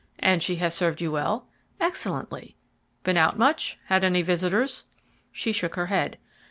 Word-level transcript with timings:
"And 0.17 0.41
she 0.41 0.55
has 0.55 0.73
served 0.73 0.99
you 0.99 1.11
well?" 1.11 1.45
"Excellently." 1.79 2.55
"Been 3.03 3.17
out 3.17 3.37
much? 3.37 3.77
Had 3.85 4.03
any 4.03 4.23
visitors?" 4.23 4.85
She 5.31 5.51
shook 5.51 5.75
her 5.75 5.93
head. 5.93 6.17